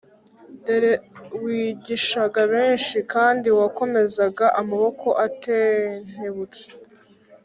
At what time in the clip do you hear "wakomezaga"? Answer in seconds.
3.59-4.45